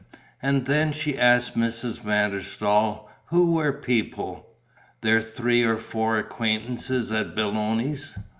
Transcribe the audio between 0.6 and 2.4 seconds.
then, she asked Mrs. van